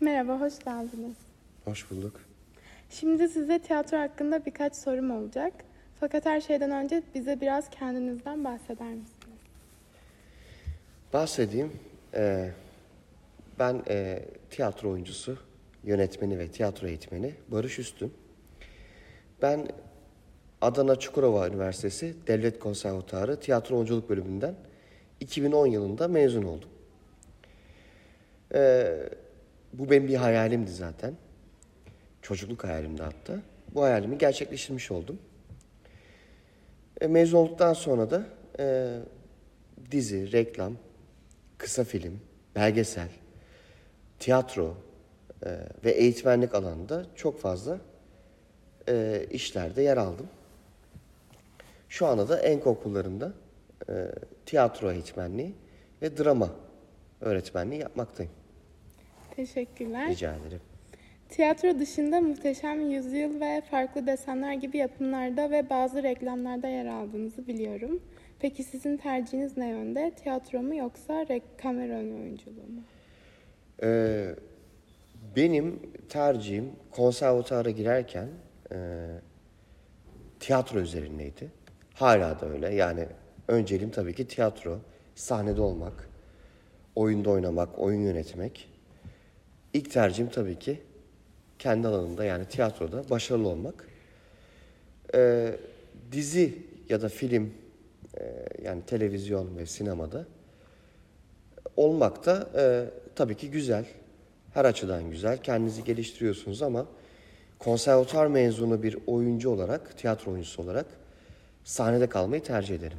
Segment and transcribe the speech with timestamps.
[0.00, 1.16] Merhaba, hoş geldiniz.
[1.64, 2.20] Hoş bulduk.
[2.90, 5.52] Şimdi size tiyatro hakkında birkaç sorum olacak.
[6.00, 9.38] Fakat her şeyden önce bize biraz kendinizden bahseder misiniz?
[11.12, 11.72] Bahsedeyim.
[12.14, 12.50] Ee,
[13.58, 15.38] ben e, tiyatro oyuncusu,
[15.84, 18.12] yönetmeni ve tiyatro eğitmeni Barış Üstün.
[19.42, 19.68] Ben
[20.60, 24.54] Adana Çukurova Üniversitesi Devlet Konservatuarı Tiyatro Oyunculuk Bölümünden
[25.20, 26.68] 2010 yılında mezun oldum.
[28.54, 29.08] Ee,
[29.72, 31.14] bu benim bir hayalimdi zaten.
[32.22, 33.42] Çocukluk hayalimdi hatta.
[33.74, 35.18] Bu hayalimi gerçekleştirmiş oldum.
[37.00, 38.26] E, mezun olduktan sonra da
[38.58, 38.98] e,
[39.90, 40.76] dizi, reklam,
[41.58, 42.20] kısa film,
[42.54, 43.08] belgesel,
[44.18, 44.76] tiyatro
[45.46, 47.78] e, ve eğitmenlik alanında çok fazla
[48.88, 50.26] e, işlerde yer aldım.
[51.88, 53.32] Şu anda da enk okullarında
[53.88, 54.08] e,
[54.46, 55.54] tiyatro eğitmenliği
[56.02, 56.50] ve drama
[57.20, 58.32] öğretmenliği yapmaktayım.
[59.38, 60.08] Teşekkürler.
[60.08, 60.60] Rica ederim.
[61.28, 68.00] Tiyatro dışında Muhteşem Yüzyıl ve Farklı Desenler gibi yapımlarda ve bazı reklamlarda yer aldığınızı biliyorum.
[68.40, 70.12] Peki sizin tercihiniz ne yönde?
[70.22, 71.26] Tiyatro mu yoksa
[71.62, 72.82] kamera oyunculuğu mu?
[73.82, 74.34] Ee,
[75.36, 78.28] benim tercihim konservatuara girerken
[78.72, 78.76] e,
[80.40, 81.50] tiyatro üzerindeydi.
[81.94, 82.74] Hala da öyle.
[82.74, 83.06] Yani
[83.48, 84.78] önceliğim tabii ki tiyatro,
[85.14, 86.08] sahnede olmak,
[86.94, 88.77] oyunda oynamak, oyun yönetmek.
[89.78, 90.78] İlk tercihim tabii ki
[91.58, 93.88] kendi alanımda yani tiyatroda başarılı olmak.
[95.14, 95.56] Ee,
[96.12, 97.54] dizi ya da film
[98.20, 100.26] e, yani televizyon ve sinemada
[101.76, 102.84] olmak da e,
[103.14, 103.84] tabii ki güzel.
[104.54, 105.42] Her açıdan güzel.
[105.42, 106.86] Kendinizi geliştiriyorsunuz ama
[107.58, 110.86] konservatuar mezunu bir oyuncu olarak, tiyatro oyuncusu olarak
[111.64, 112.98] sahnede kalmayı tercih ederim.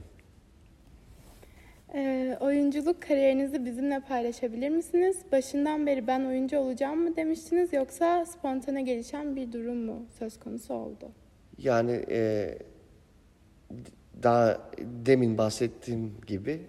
[1.93, 5.17] Ee, oyunculuk kariyerinizi bizimle paylaşabilir misiniz?
[5.31, 10.73] Başından beri ben oyuncu olacağım mı demiştiniz yoksa spontane gelişen bir durum mu söz konusu
[10.73, 11.11] oldu?
[11.57, 12.57] Yani e,
[14.23, 14.71] daha
[15.05, 16.61] demin bahsettiğim gibi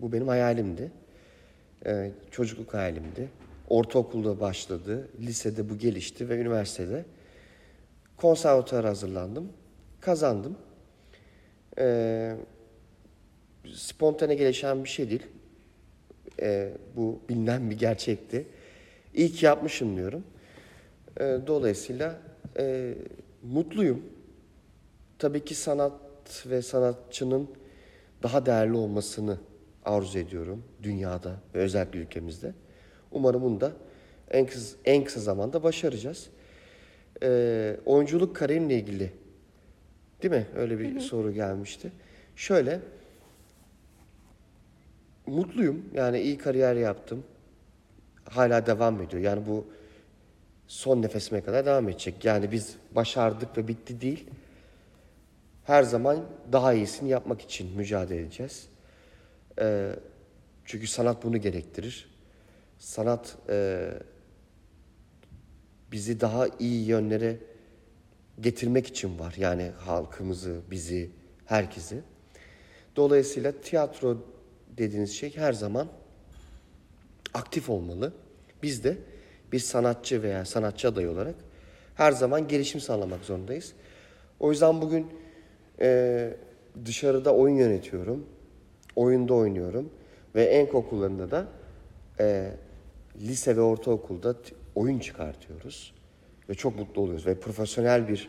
[0.00, 0.92] bu benim hayalimdi.
[1.86, 3.28] E, çocukluk hayalimdi.
[3.68, 7.04] Ortaokulda başladı, lisede bu gelişti ve üniversitede
[8.16, 9.52] konservatuara hazırlandım,
[10.00, 10.56] kazandım.
[11.78, 12.36] E,
[13.74, 15.26] spontane gelişen bir şey değil.
[16.42, 18.46] E, bu bilinen bir gerçekti.
[19.14, 20.24] İyi ki yapmışım diyorum.
[21.20, 22.20] E, dolayısıyla
[22.58, 22.94] e,
[23.42, 24.02] mutluyum.
[25.18, 25.92] Tabii ki sanat
[26.46, 27.48] ve sanatçının
[28.22, 29.38] daha değerli olmasını
[29.84, 32.54] arzu ediyorum dünyada ve özellikle ülkemizde.
[33.12, 33.72] Umarım bunu da
[34.30, 36.26] en kısa, en kısa zamanda başaracağız.
[37.22, 39.12] Ee, oyunculuk kariyerimle ilgili
[40.22, 40.46] değil mi?
[40.56, 41.92] Öyle bir soru gelmişti.
[42.36, 42.80] Şöyle
[45.28, 45.84] mutluyum.
[45.94, 47.24] Yani iyi kariyer yaptım.
[48.24, 49.22] Hala devam ediyor.
[49.22, 49.66] Yani bu
[50.66, 52.24] son nefesime kadar devam edecek.
[52.24, 54.26] Yani biz başardık ve bitti değil.
[55.64, 58.68] Her zaman daha iyisini yapmak için mücadele edeceğiz.
[59.60, 59.92] Ee,
[60.64, 62.10] çünkü sanat bunu gerektirir.
[62.78, 63.88] Sanat e,
[65.92, 67.36] bizi daha iyi yönlere
[68.40, 69.34] getirmek için var.
[69.36, 71.10] Yani halkımızı, bizi,
[71.46, 72.00] herkesi.
[72.96, 74.18] Dolayısıyla tiyatro
[74.78, 75.88] dediğiniz şey her zaman
[77.34, 78.12] aktif olmalı.
[78.62, 78.96] Biz de
[79.52, 81.34] bir sanatçı veya sanatçı adayı olarak
[81.94, 83.72] her zaman gelişim sağlamak zorundayız.
[84.40, 85.06] O yüzden bugün
[85.80, 86.30] e,
[86.84, 88.26] dışarıda oyun yönetiyorum,
[88.96, 89.90] oyunda oynuyorum
[90.34, 91.46] ve enk okullarında da
[92.20, 92.50] e,
[93.20, 94.34] lise ve ortaokulda
[94.74, 95.94] oyun çıkartıyoruz
[96.48, 98.28] ve çok mutlu oluyoruz ve profesyonel bir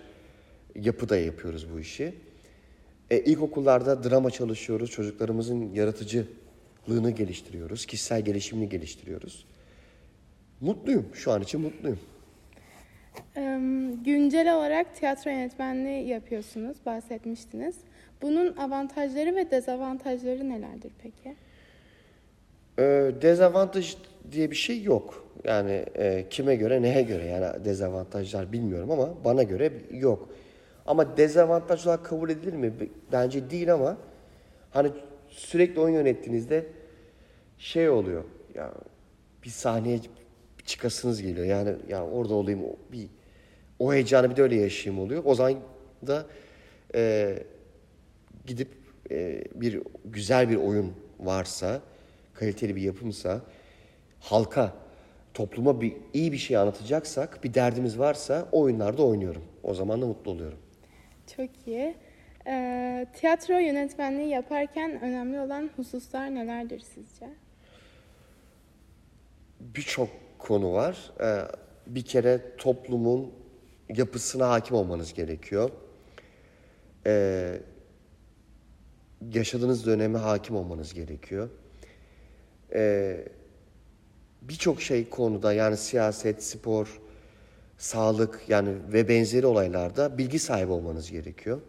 [0.75, 2.13] yapıda yapıyoruz bu işi.
[3.09, 5.73] E, ilkokullarda drama çalışıyoruz, çocuklarımızın
[6.89, 9.45] yaratıcılığını geliştiriyoruz, kişisel gelişimini geliştiriyoruz.
[10.61, 11.99] Mutluyum, şu an için mutluyum.
[14.05, 17.75] Güncel olarak tiyatro yönetmenliği yapıyorsunuz, bahsetmiştiniz.
[18.21, 21.35] Bunun avantajları ve dezavantajları nelerdir peki?
[22.79, 23.95] Ee, dezavantaj
[24.31, 25.25] diye bir şey yok.
[25.43, 30.29] Yani e, kime göre neye göre yani dezavantajlar bilmiyorum ama bana göre yok.
[30.85, 32.73] Ama dezavantaj olarak kabul edilir mi?
[33.11, 33.97] Bence değil ama
[34.71, 34.89] hani
[35.29, 36.65] sürekli oyun yönettiğinizde
[37.59, 38.23] şey oluyor.
[38.55, 38.73] Ya
[39.43, 39.99] bir sahneye
[40.65, 41.45] çıkasınız geliyor.
[41.45, 42.61] Yani ya orada olayım
[42.91, 43.07] bir
[43.79, 45.21] o heyecanı bir de öyle yaşayayım oluyor.
[45.25, 45.55] O zaman
[46.07, 46.25] da
[46.95, 47.33] e,
[48.45, 48.67] gidip
[49.11, 51.81] e, bir güzel bir oyun varsa,
[52.33, 53.41] kaliteli bir yapımsa,
[54.19, 54.73] halka,
[55.33, 59.43] topluma bir iyi bir şey anlatacaksak, bir derdimiz varsa oyunlarda oynuyorum.
[59.63, 60.59] O zaman da mutlu oluyorum.
[61.37, 61.95] Çok iyi.
[62.47, 67.29] Ee, tiyatro yönetmenliği yaparken önemli olan hususlar nelerdir sizce?
[69.59, 70.09] Birçok
[70.39, 71.11] konu var.
[71.21, 71.41] Ee,
[71.87, 73.33] bir kere toplumun
[73.89, 75.69] yapısına hakim olmanız gerekiyor.
[77.05, 77.61] Ee,
[79.33, 81.49] yaşadığınız döneme hakim olmanız gerekiyor.
[82.73, 83.27] Ee,
[84.41, 87.01] Birçok şey konuda yani siyaset, spor,
[87.77, 91.61] sağlık yani ve benzeri olaylarda bilgi sahibi olmanız gerekiyor.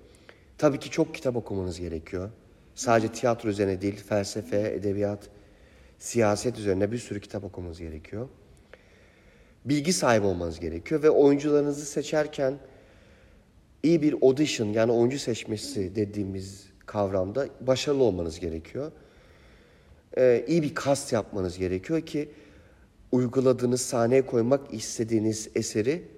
[0.59, 2.31] Tabii ki çok kitap okumanız gerekiyor.
[2.75, 5.29] Sadece tiyatro üzerine değil, felsefe, edebiyat,
[6.01, 8.29] siyaset üzerine bir sürü kitap okumanız gerekiyor.
[9.65, 12.59] Bilgi sahibi olmanız gerekiyor ve oyuncularınızı seçerken
[13.83, 18.93] iyi bir audition yani oyuncu seçmesi dediğimiz kavramda başarılı olmanız gerekiyor.
[20.19, 22.29] Ee, iyi bir kast yapmanız gerekiyor ki
[23.13, 26.09] uyguladığınız sahneye koymak istediğiniz eseri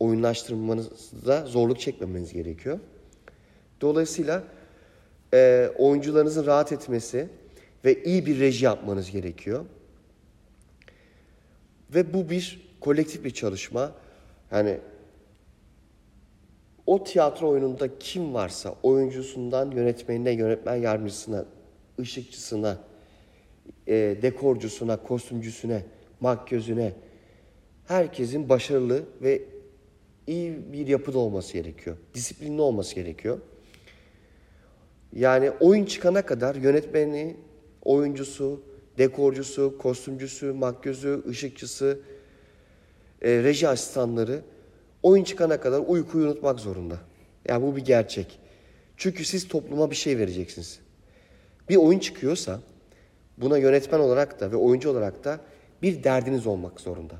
[0.00, 2.78] oyunlaştırmanızda zorluk çekmemeniz gerekiyor.
[3.80, 4.44] Dolayısıyla
[5.34, 7.28] e, oyuncularınızın rahat etmesi
[7.86, 9.64] ve iyi bir reji yapmanız gerekiyor.
[11.94, 13.92] Ve bu bir kolektif bir çalışma.
[14.50, 14.78] Yani
[16.86, 21.44] o tiyatro oyununda kim varsa oyuncusundan yönetmenine, yönetmen yardımcısına,
[22.00, 22.78] ışıkçısına,
[23.86, 25.82] e, dekorcusuna, kostümcüsüne,
[26.20, 26.92] makyözüne
[27.86, 29.42] herkesin başarılı ve
[30.26, 31.96] iyi bir yapıda olması gerekiyor.
[32.14, 33.40] Disiplinli olması gerekiyor.
[35.12, 37.36] Yani oyun çıkana kadar yönetmeni,
[37.86, 38.60] oyuncusu,
[38.98, 41.98] dekorcusu, kostümcüsü, makyözü, ışıkçısı,
[43.22, 44.42] e, reji asistanları
[45.02, 46.98] oyun çıkana kadar uykuyu unutmak zorunda.
[47.48, 48.38] Yani bu bir gerçek.
[48.96, 50.80] Çünkü siz topluma bir şey vereceksiniz.
[51.68, 52.60] Bir oyun çıkıyorsa
[53.38, 55.40] buna yönetmen olarak da ve oyuncu olarak da
[55.82, 57.14] bir derdiniz olmak zorunda.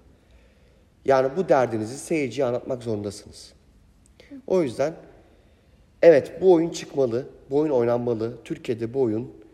[1.05, 3.53] Yani bu derdinizi seyirciye anlatmak zorundasınız.
[4.47, 4.95] O yüzden
[6.03, 9.46] evet bu oyun çıkmalı, bu oyun oynanmalı, Türkiye'de bu oyun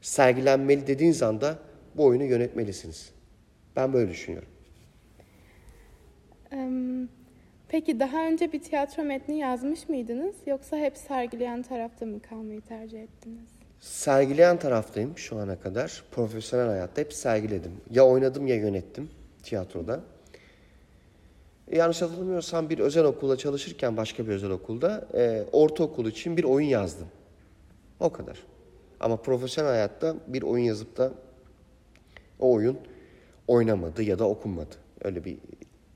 [0.00, 1.58] sergilenmeli dediğiniz anda
[1.94, 3.10] bu oyunu yönetmelisiniz.
[3.76, 4.48] Ben böyle düşünüyorum.
[7.70, 13.02] Peki daha önce bir tiyatro metni yazmış mıydınız yoksa hep sergileyen tarafta mı kalmayı tercih
[13.02, 13.48] ettiniz?
[13.80, 16.02] Sergileyen taraftayım şu ana kadar.
[16.10, 17.72] Profesyonel hayatta hep sergiledim.
[17.90, 19.10] Ya oynadım ya yönettim
[19.42, 20.00] tiyatroda.
[21.68, 26.44] E, yanlış hatırlamıyorsam bir özel okulda çalışırken başka bir özel okulda e, ortaokul için bir
[26.44, 27.08] oyun yazdım.
[28.00, 28.38] O kadar.
[29.00, 31.12] Ama profesyonel hayatta bir oyun yazıp da
[32.38, 32.78] o oyun
[33.48, 34.74] oynamadı ya da okunmadı.
[35.04, 35.38] Öyle bir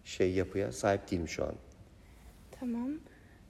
[0.04, 1.54] şey yapıya sahip değilim şu an.
[2.60, 2.90] Tamam.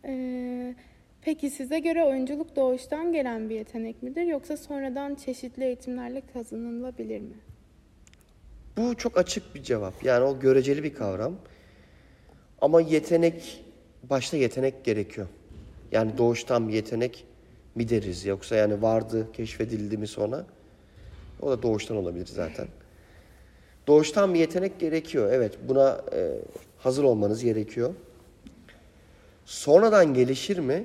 [0.04, 0.74] Ee,
[1.22, 7.34] peki size göre oyunculuk doğuştan gelen bir yetenek midir yoksa sonradan çeşitli eğitimlerle kazanılabilir mi?
[8.76, 10.04] Bu çok açık bir cevap.
[10.04, 11.36] Yani o göreceli bir kavram.
[12.60, 13.64] Ama yetenek,
[14.02, 15.26] başta yetenek gerekiyor.
[15.92, 17.26] Yani doğuştan bir yetenek
[17.74, 20.46] mi deriz yoksa yani vardı, keşfedildi mi sonra?
[21.42, 22.66] O da doğuştan olabilir zaten.
[23.86, 25.32] Doğuştan bir yetenek gerekiyor.
[25.32, 26.38] Evet buna e,
[26.78, 27.94] hazır olmanız gerekiyor.
[29.44, 30.84] Sonradan gelişir mi?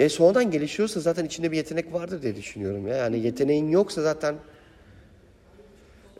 [0.00, 2.88] E sonradan gelişiyorsa zaten içinde bir yetenek vardır diye düşünüyorum.
[2.88, 2.96] Ya.
[2.96, 4.34] Yani yeteneğin yoksa zaten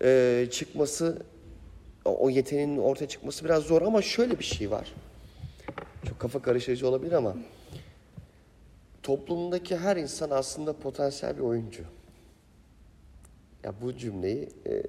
[0.03, 1.23] e, çıkması,
[2.05, 3.83] o, yeteneğin ortaya çıkması biraz zor.
[3.83, 4.93] Ama şöyle bir şey var.
[6.09, 7.37] Çok kafa karıştırıcı olabilir ama
[9.07, 11.83] toplumdaki her insan aslında potansiyel bir oyuncu.
[13.65, 14.83] Ya bu cümleyi e,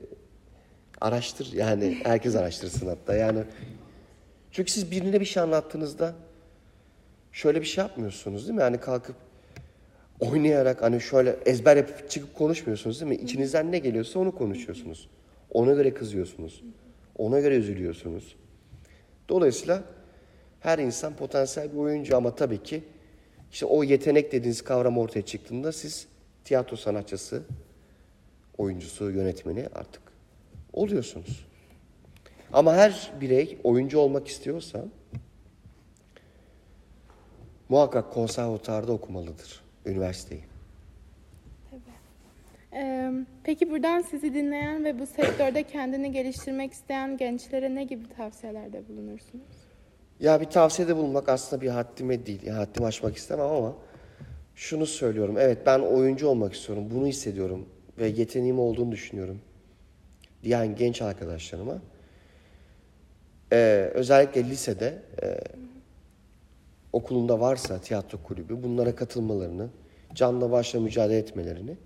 [1.02, 3.44] araştır yani herkes araştırsın hatta yani
[4.52, 6.16] çünkü siz birine bir şey anlattığınızda
[7.32, 8.62] şöyle bir şey yapmıyorsunuz değil mi?
[8.62, 9.16] Yani kalkıp
[10.20, 13.16] oynayarak hani şöyle ezber yapıp çıkıp konuşmuyorsunuz değil mi?
[13.16, 15.10] İçinizden ne geliyorsa onu konuşuyorsunuz.
[15.52, 16.64] Ona göre kızıyorsunuz.
[17.18, 18.36] Ona göre üzülüyorsunuz.
[19.30, 19.84] Dolayısıyla
[20.60, 22.84] her insan potansiyel bir oyuncu ama tabii ki
[23.52, 26.08] işte o yetenek dediğiniz kavram ortaya çıktığında siz
[26.44, 27.44] tiyatro sanatçısı,
[28.58, 30.02] oyuncusu, yönetmeni artık
[30.74, 31.48] oluyorsunuz.
[32.54, 34.86] Ama her birey oyuncu olmak istiyorsa
[37.70, 40.44] muhakkak konservatuarda okumalıdır üniversiteyi.
[42.74, 43.12] Ee,
[43.44, 49.67] peki buradan sizi dinleyen ve bu sektörde kendini geliştirmek isteyen gençlere ne gibi tavsiyelerde bulunursunuz?
[50.20, 52.44] Ya bir tavsiyede bulunmak aslında bir haddime değil.
[52.44, 53.76] Yani haddimi aşmak istemem ama
[54.56, 55.36] şunu söylüyorum.
[55.40, 56.88] Evet ben oyuncu olmak istiyorum.
[56.92, 57.66] Bunu hissediyorum
[57.98, 59.42] ve yeteneğim olduğunu düşünüyorum.
[60.44, 61.82] Diyen genç arkadaşlarıma
[63.54, 65.40] ee, özellikle lisede e,
[66.94, 69.70] okulunda varsa tiyatro kulübü bunlara katılmalarını,
[70.14, 71.78] canla başla mücadele etmelerini,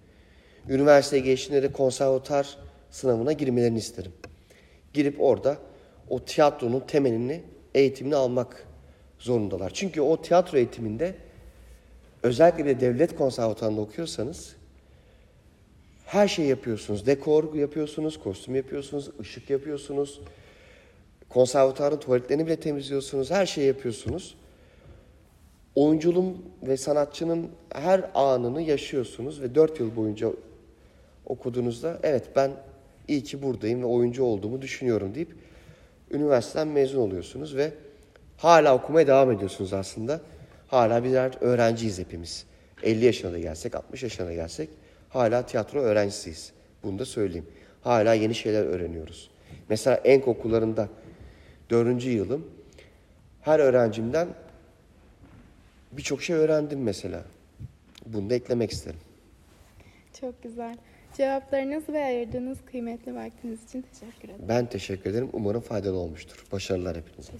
[0.69, 2.57] üniversiteye geçtiğinde de konservatuar
[2.89, 4.11] sınavına girmelerini isterim.
[4.93, 5.57] Girip orada
[6.09, 7.41] o tiyatronun temelini,
[7.75, 8.67] eğitimini almak
[9.19, 9.71] zorundalar.
[9.73, 11.15] Çünkü o tiyatro eğitiminde
[12.23, 14.55] özellikle de devlet konservatuarında okuyorsanız
[16.11, 17.05] Her şeyi yapıyorsunuz.
[17.05, 20.21] Dekor yapıyorsunuz, kostüm yapıyorsunuz, ışık yapıyorsunuz.
[21.29, 23.31] Konservatuarın tuvaletlerini bile temizliyorsunuz.
[23.31, 24.35] Her şeyi yapıyorsunuz.
[25.75, 30.31] Oyunculuğun ve sanatçının her anını yaşıyorsunuz ve 4 yıl boyunca
[31.25, 32.51] okuduğunuzda evet ben
[33.07, 35.35] iyi ki buradayım ve oyuncu olduğumu düşünüyorum deyip
[36.13, 37.71] üniversiteden mezun oluyorsunuz ve
[38.37, 40.21] hala okumaya devam ediyorsunuz aslında.
[40.67, 42.45] Hala birer öğrenciyiz hepimiz.
[42.83, 44.69] 50 yaşına da gelsek, 60 yaşına da gelsek
[45.09, 46.51] hala tiyatro öğrencisiyiz.
[46.83, 47.47] Bunu da söyleyeyim.
[47.81, 49.29] Hala yeni şeyler öğreniyoruz.
[49.69, 50.89] Mesela Enk okullarında
[51.69, 52.05] 4.
[52.05, 52.47] yılım
[53.41, 54.27] her öğrencimden
[55.91, 57.23] birçok şey öğrendim mesela.
[58.05, 58.99] Bunu da eklemek isterim.
[60.21, 60.77] Çok güzel.
[61.17, 64.45] Cevaplarınız ve ayırdığınız kıymetli vaktiniz için teşekkür ederim.
[64.49, 65.29] Ben teşekkür ederim.
[65.33, 66.45] Umarım faydalı olmuştur.
[66.51, 67.29] Başarılar hepinize.